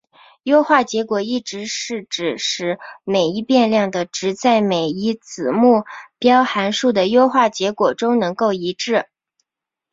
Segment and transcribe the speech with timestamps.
[0.41, 5.83] 优化结果一致是指使每一变量的值在每一子目
[6.17, 9.05] 标函数的优化结果中能够一致。